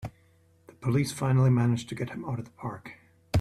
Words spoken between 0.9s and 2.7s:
finally manage to get him out of the